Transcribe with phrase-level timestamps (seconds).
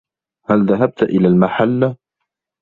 [0.49, 1.95] هل ذهبت إلى المحلّ؟